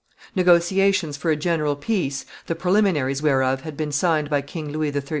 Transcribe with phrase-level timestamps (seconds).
[0.33, 5.03] Negotiations for a general peace, the preliminaries whereof had been signed by King Louis XIII.